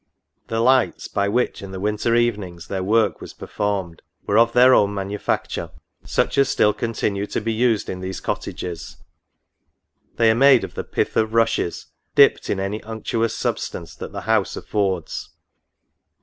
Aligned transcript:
The 0.47 0.61
lights 0.61 1.07
by 1.07 1.27
which 1.29 1.61
in 1.61 1.69
the 1.69 1.79
winter 1.79 2.15
evenings 2.15 2.69
their 2.69 2.81
work 2.83 3.21
was 3.21 3.35
performed, 3.35 4.01
were 4.25 4.35
of 4.39 4.51
their 4.53 4.73
own 4.73 4.95
manufacture, 4.95 5.69
such 6.03 6.39
as 6.39 6.49
still 6.49 6.73
continue 6.73 7.27
to 7.27 7.39
be 7.39 7.53
used 7.53 7.87
in 7.87 7.99
these 7.99 8.19
cottages; 8.19 8.97
they 10.15 10.31
are 10.31 10.33
made 10.33 10.63
of 10.63 10.73
the 10.73 10.83
pith 10.83 11.15
of 11.15 11.35
rushes 11.35 11.85
dipped 12.15 12.49
in 12.49 12.59
any 12.59 12.81
unctuous 12.81 13.35
substance 13.35 13.93
that 13.93 14.11
the 14.11 14.21
house 14.21 14.55
affords. 14.55 15.29